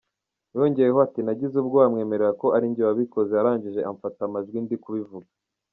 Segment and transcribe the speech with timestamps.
[0.55, 5.29] Yongeyeho ati “Nagize ubwoba mwemerera ko ari njye wabikoze arangije amfata amajwi ndi kubivuga.